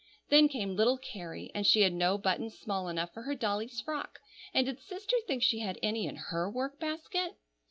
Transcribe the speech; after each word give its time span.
Then 0.29 0.47
came 0.49 0.75
little 0.75 0.97
Carrie, 0.97 1.51
and 1.53 1.63
she 1.67 1.81
had 1.81 1.93
no 1.93 2.17
buttons 2.17 2.57
small 2.57 2.87
enough 2.87 3.13
for 3.13 3.21
her 3.21 3.35
dolly's 3.35 3.81
frock, 3.81 4.17
and 4.51 4.65
did 4.65 4.81
sister 4.81 5.15
think 5.27 5.43
she 5.43 5.59
had 5.59 5.77
any 5.83 6.07
in 6.07 6.15
her 6.15 6.49
work 6.49 6.79
basket? 6.79 7.35